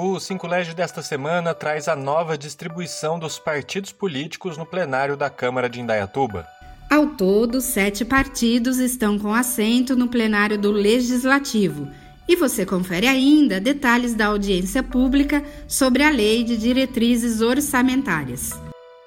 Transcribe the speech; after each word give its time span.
O 0.00 0.20
Cinco 0.20 0.46
Lege 0.46 0.76
desta 0.76 1.02
semana 1.02 1.52
traz 1.52 1.88
a 1.88 1.96
nova 1.96 2.38
distribuição 2.38 3.18
dos 3.18 3.36
partidos 3.36 3.90
políticos 3.90 4.56
no 4.56 4.64
plenário 4.64 5.16
da 5.16 5.28
Câmara 5.28 5.68
de 5.68 5.80
Indaiatuba. 5.80 6.46
Ao 6.88 7.04
todo, 7.04 7.60
sete 7.60 8.04
partidos 8.04 8.78
estão 8.78 9.18
com 9.18 9.34
assento 9.34 9.96
no 9.96 10.06
plenário 10.06 10.56
do 10.56 10.70
Legislativo. 10.70 11.88
E 12.28 12.36
você 12.36 12.64
confere 12.64 13.08
ainda 13.08 13.60
detalhes 13.60 14.14
da 14.14 14.26
audiência 14.26 14.84
pública 14.84 15.42
sobre 15.66 16.04
a 16.04 16.10
Lei 16.10 16.44
de 16.44 16.56
Diretrizes 16.56 17.40
Orçamentárias. 17.40 18.52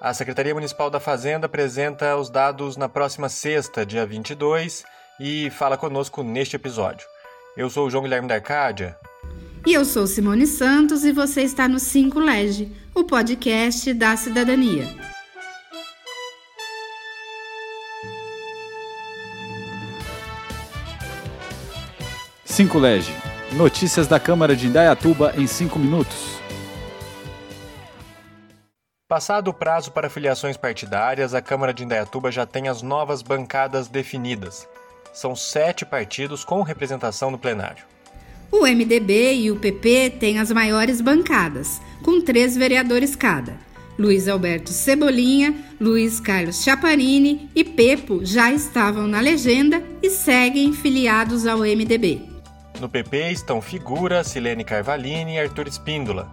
A 0.02 0.14
Secretaria 0.14 0.54
Municipal 0.54 0.90
da 0.90 1.00
Fazenda 1.00 1.46
apresenta 1.46 2.18
os 2.18 2.30
dados 2.30 2.76
na 2.76 2.90
próxima 2.90 3.30
sexta, 3.30 3.86
dia 3.86 4.06
22, 4.06 4.84
e 5.22 5.50
fala 5.52 5.78
conosco 5.78 6.22
neste 6.22 6.58
episódio. 6.58 7.08
Eu 7.56 7.70
sou 7.70 7.88
o 7.88 7.90
João 7.90 8.04
Guilherme 8.04 8.28
da 8.28 8.36
Arcádia. 8.36 8.98
E 9.64 9.74
eu 9.74 9.86
sou 9.86 10.08
Simone 10.08 10.48
Santos 10.48 11.06
e 11.06 11.12
você 11.12 11.44
está 11.44 11.68
no 11.68 11.80
5 11.80 12.20
Lege, 12.20 12.72
o 12.96 13.04
podcast 13.04 13.94
da 13.94 14.18
cidadania. 14.18 14.88
Cinco 22.44 22.80
Lege. 22.80 23.14
Notícias 23.54 24.08
da 24.08 24.20
Câmara 24.20 24.56
de 24.56 24.66
Indaiatuba 24.66 25.34
em 25.38 25.46
5 25.46 25.78
minutos. 25.78 26.40
Passado 29.08 29.50
o 29.50 29.54
prazo 29.54 29.92
para 29.92 30.10
filiações 30.10 30.58
partidárias, 30.58 31.36
a 31.36 31.42
Câmara 31.42 31.72
de 31.72 31.84
Indaiatuba 31.84 32.32
já 32.32 32.48
tem 32.48 32.68
as 32.68 32.82
novas 32.82 33.22
bancadas 33.22 33.88
definidas. 33.88 34.68
São 35.14 35.36
sete 35.36 35.86
partidos 35.86 36.44
com 36.44 36.64
representação 36.64 37.30
no 37.30 37.38
plenário. 37.38 37.91
O 38.52 38.68
MDB 38.68 39.36
e 39.36 39.50
o 39.50 39.56
PP 39.56 40.18
têm 40.20 40.38
as 40.38 40.52
maiores 40.52 41.00
bancadas, 41.00 41.82
com 42.04 42.20
três 42.20 42.58
vereadores 42.58 43.16
cada. 43.16 43.56
Luiz 43.98 44.28
Alberto 44.28 44.72
Cebolinha, 44.72 45.56
Luiz 45.80 46.20
Carlos 46.20 46.62
Chaparini 46.62 47.50
e 47.56 47.64
Pepo 47.64 48.26
já 48.26 48.52
estavam 48.52 49.08
na 49.08 49.22
legenda 49.22 49.82
e 50.04 50.10
seguem 50.10 50.74
filiados 50.74 51.48
ao 51.48 51.60
MDB. 51.60 52.22
No 52.80 52.90
PP 52.90 53.32
estão 53.32 53.62
Figura, 53.62 54.22
Silene 54.24 54.66
Carvalini 54.66 55.36
e 55.36 55.40
Arthur 55.40 55.68
Espíndola. 55.68 56.30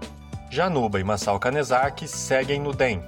Januba 0.50 0.98
e 0.98 1.04
Massal 1.04 1.38
Canezaki 1.38 2.08
seguem 2.08 2.58
no 2.58 2.72
DEM. 2.72 3.00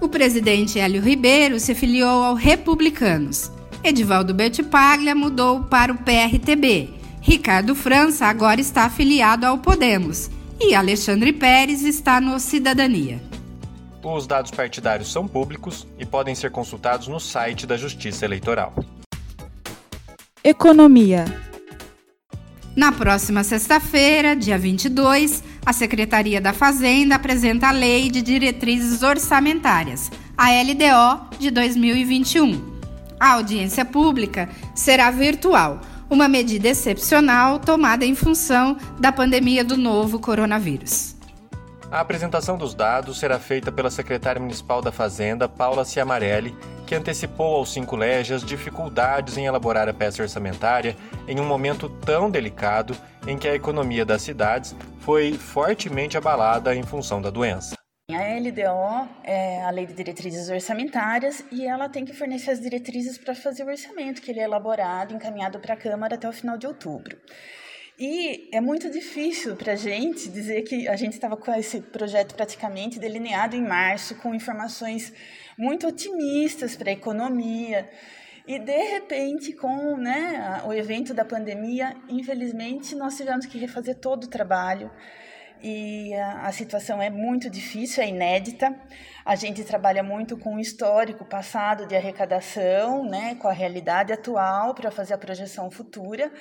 O 0.00 0.08
presidente 0.08 0.78
Hélio 0.78 1.00
Ribeiro 1.00 1.58
se 1.58 1.74
filiou 1.74 2.22
ao 2.22 2.34
Republicanos. 2.34 3.50
Edivaldo 3.82 4.34
Bertipaglia 4.34 5.14
mudou 5.14 5.62
para 5.64 5.92
o 5.92 5.98
PRTB 5.98 6.97
Ricardo 7.20 7.74
França 7.74 8.26
agora 8.26 8.60
está 8.60 8.84
afiliado 8.84 9.46
ao 9.46 9.58
Podemos 9.58 10.30
e 10.60 10.74
Alexandre 10.74 11.32
Pérez 11.32 11.82
está 11.82 12.20
no 12.20 12.38
Cidadania. 12.40 13.20
Os 14.02 14.26
dados 14.26 14.50
partidários 14.50 15.12
são 15.12 15.26
públicos 15.28 15.86
e 15.98 16.06
podem 16.06 16.34
ser 16.34 16.50
consultados 16.50 17.08
no 17.08 17.20
site 17.20 17.66
da 17.66 17.76
Justiça 17.76 18.24
Eleitoral. 18.24 18.72
Economia. 20.42 21.24
Na 22.74 22.92
próxima 22.92 23.42
sexta-feira, 23.42 24.36
dia 24.36 24.56
22, 24.56 25.42
a 25.66 25.72
Secretaria 25.72 26.40
da 26.40 26.52
Fazenda 26.52 27.16
apresenta 27.16 27.68
a 27.68 27.72
Lei 27.72 28.08
de 28.08 28.22
Diretrizes 28.22 29.02
Orçamentárias, 29.02 30.10
a 30.36 30.50
LDO 30.50 31.36
de 31.38 31.50
2021. 31.50 32.78
A 33.18 33.32
audiência 33.32 33.84
pública 33.84 34.48
será 34.74 35.10
virtual 35.10 35.80
uma 36.10 36.28
medida 36.28 36.68
excepcional 36.68 37.58
tomada 37.58 38.04
em 38.04 38.14
função 38.14 38.76
da 38.98 39.12
pandemia 39.12 39.64
do 39.64 39.76
novo 39.76 40.18
coronavírus. 40.18 41.16
A 41.90 42.00
apresentação 42.00 42.58
dos 42.58 42.74
dados 42.74 43.18
será 43.18 43.38
feita 43.38 43.72
pela 43.72 43.90
secretária 43.90 44.40
municipal 44.40 44.82
da 44.82 44.92
Fazenda, 44.92 45.48
Paula 45.48 45.86
Ciamarelli, 45.86 46.54
que 46.86 46.94
antecipou 46.94 47.56
aos 47.56 47.72
cinco 47.72 47.96
leges 47.96 48.42
dificuldades 48.42 49.38
em 49.38 49.46
elaborar 49.46 49.88
a 49.88 49.94
peça 49.94 50.22
orçamentária 50.22 50.96
em 51.26 51.40
um 51.40 51.46
momento 51.46 51.88
tão 51.88 52.30
delicado 52.30 52.94
em 53.26 53.38
que 53.38 53.48
a 53.48 53.54
economia 53.54 54.04
das 54.04 54.20
cidades 54.20 54.76
foi 55.00 55.32
fortemente 55.32 56.16
abalada 56.16 56.74
em 56.74 56.82
função 56.82 57.22
da 57.22 57.30
doença. 57.30 57.77
A 58.10 58.38
LDO 58.38 59.06
é 59.22 59.62
a 59.62 59.68
Lei 59.68 59.84
de 59.84 59.92
Diretrizes 59.92 60.48
Orçamentárias 60.48 61.44
e 61.52 61.66
ela 61.66 61.90
tem 61.90 62.06
que 62.06 62.14
fornecer 62.14 62.52
as 62.52 62.58
diretrizes 62.58 63.18
para 63.18 63.34
fazer 63.34 63.64
o 63.64 63.66
orçamento, 63.66 64.22
que 64.22 64.30
ele 64.30 64.40
é 64.40 64.44
elaborado, 64.44 65.14
encaminhado 65.14 65.60
para 65.60 65.74
a 65.74 65.76
Câmara 65.76 66.14
até 66.14 66.26
o 66.26 66.32
final 66.32 66.56
de 66.56 66.66
outubro. 66.66 67.18
E 67.98 68.48
é 68.50 68.62
muito 68.62 68.90
difícil 68.90 69.54
para 69.56 69.74
a 69.74 69.76
gente 69.76 70.30
dizer 70.30 70.62
que 70.62 70.88
a 70.88 70.96
gente 70.96 71.12
estava 71.12 71.36
com 71.36 71.52
esse 71.52 71.82
projeto 71.82 72.34
praticamente 72.34 72.98
delineado 72.98 73.54
em 73.54 73.62
março, 73.62 74.14
com 74.14 74.34
informações 74.34 75.12
muito 75.58 75.86
otimistas 75.86 76.76
para 76.76 76.88
a 76.88 76.94
economia. 76.94 77.90
E, 78.46 78.58
de 78.58 78.84
repente, 78.84 79.52
com 79.52 79.98
né, 79.98 80.62
o 80.64 80.72
evento 80.72 81.12
da 81.12 81.26
pandemia, 81.26 81.94
infelizmente, 82.08 82.94
nós 82.94 83.18
tivemos 83.18 83.44
que 83.44 83.58
refazer 83.58 83.96
todo 83.96 84.24
o 84.24 84.28
trabalho 84.28 84.90
e 85.62 86.14
a, 86.14 86.46
a, 86.46 86.52
situação 86.52 87.00
é 87.00 87.10
muito 87.10 87.50
difícil, 87.50 88.02
é 88.02 88.08
inédita. 88.08 88.74
A 89.24 89.34
gente 89.34 89.64
trabalha 89.64 90.02
muito 90.02 90.36
com 90.36 90.56
o 90.56 90.60
histórico 90.60 91.24
passado 91.24 91.86
de 91.86 91.94
arrecadação, 91.94 93.04
né, 93.04 93.34
com 93.36 93.48
a 93.48 93.52
realidade 93.52 94.12
atual 94.12 94.74
para 94.74 94.90
fazer 94.90 95.14
a 95.14 95.18
projeção 95.18 95.70
futura, 95.70 96.32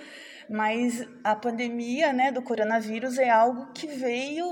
mas 0.50 1.08
a 1.24 1.36
pandemia 1.36 2.14
né, 2.14 2.32
do 2.32 2.42
coronavírus 2.42 3.18
é 3.18 3.30
algo 3.30 3.72
que 3.74 3.88
veio 3.88 4.46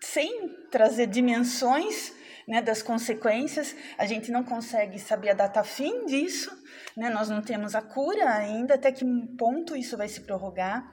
sem 0.00 0.48
trazer 0.70 1.06
dimensões 1.06 2.12
né, 2.46 2.60
das 2.60 2.82
consequências, 2.82 3.74
a 3.96 4.04
gente 4.06 4.32
não 4.32 4.42
consegue 4.42 4.98
saber 4.98 5.30
a 5.30 5.34
data 5.34 5.62
fim 5.62 6.06
disso, 6.06 6.50
né, 6.96 7.08
nós 7.08 7.28
não 7.28 7.40
temos 7.40 7.74
a 7.74 7.82
cura 7.82 8.28
ainda, 8.30 8.74
até 8.74 8.90
que 8.90 9.04
ponto 9.38 9.76
isso 9.76 9.96
vai 9.96 10.08
se 10.08 10.22
prorrogar 10.22 10.84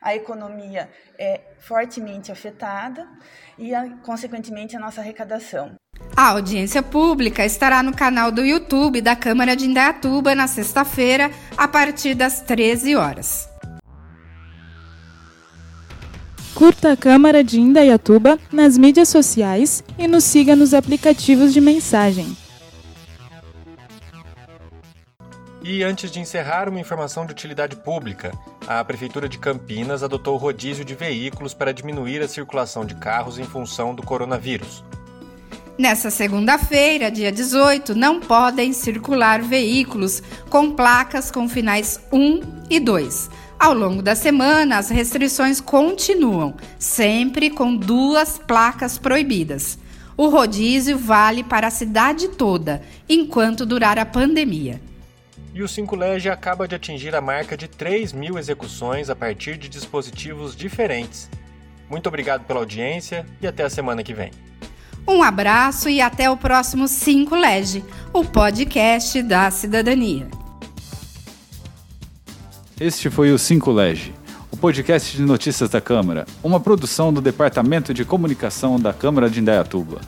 a 0.00 0.14
economia 0.14 0.88
é 1.18 1.40
fortemente 1.58 2.30
afetada 2.32 3.06
e, 3.58 3.72
consequentemente, 4.02 4.76
a 4.76 4.80
nossa 4.80 5.00
arrecadação. 5.00 5.74
A 6.16 6.30
audiência 6.30 6.82
pública 6.82 7.44
estará 7.44 7.82
no 7.82 7.94
canal 7.94 8.30
do 8.30 8.44
YouTube 8.44 9.00
da 9.00 9.14
Câmara 9.14 9.54
de 9.54 9.66
Indaiatuba 9.66 10.34
na 10.34 10.46
sexta-feira, 10.46 11.30
a 11.56 11.68
partir 11.68 12.14
das 12.14 12.40
13 12.40 12.96
horas. 12.96 13.48
Curta 16.54 16.92
a 16.92 16.96
Câmara 16.96 17.44
de 17.44 17.60
Indaiatuba 17.60 18.36
nas 18.52 18.76
mídias 18.76 19.08
sociais 19.08 19.84
e 19.96 20.08
nos 20.08 20.24
siga 20.24 20.56
nos 20.56 20.74
aplicativos 20.74 21.52
de 21.52 21.60
mensagem. 21.60 22.36
E 25.62 25.84
antes 25.84 26.10
de 26.10 26.18
encerrar, 26.18 26.68
uma 26.68 26.80
informação 26.80 27.26
de 27.26 27.32
utilidade 27.32 27.76
pública. 27.76 28.32
A 28.70 28.84
Prefeitura 28.84 29.30
de 29.30 29.38
Campinas 29.38 30.02
adotou 30.02 30.36
rodízio 30.36 30.84
de 30.84 30.94
veículos 30.94 31.54
para 31.54 31.72
diminuir 31.72 32.20
a 32.20 32.28
circulação 32.28 32.84
de 32.84 32.94
carros 32.96 33.38
em 33.38 33.44
função 33.44 33.94
do 33.94 34.02
coronavírus. 34.02 34.84
Nessa 35.78 36.10
segunda-feira, 36.10 37.10
dia 37.10 37.32
18, 37.32 37.94
não 37.94 38.20
podem 38.20 38.74
circular 38.74 39.40
veículos 39.40 40.22
com 40.50 40.72
placas 40.72 41.30
com 41.30 41.48
finais 41.48 41.98
1 42.12 42.40
e 42.68 42.78
2. 42.78 43.30
Ao 43.58 43.72
longo 43.72 44.02
da 44.02 44.14
semana, 44.14 44.76
as 44.76 44.90
restrições 44.90 45.62
continuam, 45.62 46.54
sempre 46.78 47.48
com 47.48 47.74
duas 47.74 48.36
placas 48.36 48.98
proibidas. 48.98 49.78
O 50.14 50.28
rodízio 50.28 50.98
vale 50.98 51.42
para 51.42 51.68
a 51.68 51.70
cidade 51.70 52.28
toda, 52.28 52.82
enquanto 53.08 53.64
durar 53.64 53.98
a 53.98 54.04
pandemia 54.04 54.78
e 55.58 55.62
o 55.62 55.66
5Lege 55.66 56.30
acaba 56.30 56.68
de 56.68 56.76
atingir 56.76 57.16
a 57.16 57.20
marca 57.20 57.56
de 57.56 57.66
3 57.66 58.12
mil 58.12 58.38
execuções 58.38 59.10
a 59.10 59.16
partir 59.16 59.56
de 59.56 59.68
dispositivos 59.68 60.54
diferentes. 60.54 61.28
Muito 61.90 62.06
obrigado 62.06 62.44
pela 62.44 62.60
audiência 62.60 63.26
e 63.42 63.46
até 63.46 63.64
a 63.64 63.70
semana 63.70 64.04
que 64.04 64.14
vem. 64.14 64.30
Um 65.04 65.20
abraço 65.20 65.88
e 65.88 66.00
até 66.00 66.30
o 66.30 66.36
próximo 66.36 66.86
5 66.86 67.34
Lege, 67.34 67.84
o 68.12 68.24
podcast 68.24 69.20
da 69.20 69.50
cidadania. 69.50 70.28
Este 72.78 73.10
foi 73.10 73.32
o 73.32 73.38
5 73.38 73.72
Lege, 73.72 74.14
o 74.52 74.56
podcast 74.56 75.16
de 75.16 75.24
notícias 75.24 75.70
da 75.70 75.80
Câmara, 75.80 76.24
uma 76.40 76.60
produção 76.60 77.12
do 77.12 77.20
Departamento 77.20 77.92
de 77.92 78.04
Comunicação 78.04 78.78
da 78.78 78.92
Câmara 78.92 79.28
de 79.28 79.40
Indaiatuba. 79.40 80.00